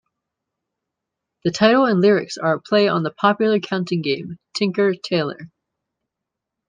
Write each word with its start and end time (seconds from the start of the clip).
The 1.43 1.51
title 1.51 1.85
and 1.85 2.01
lyrics 2.01 2.35
are 2.39 2.55
a 2.55 2.59
play 2.59 2.87
on 2.87 3.03
the 3.03 3.11
popular 3.11 3.59
counting 3.59 4.01
game 4.01 4.39
Tinker, 4.55 4.95
Tailor. 4.95 5.51